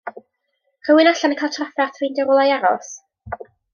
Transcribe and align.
Rhywun 0.87 1.09
allan 1.11 1.35
yn 1.35 1.39
cael 1.41 1.53
trafferth 1.57 1.99
ffeindio 2.01 2.25
rwla 2.31 2.47
i 2.49 2.55
aros? 2.59 2.91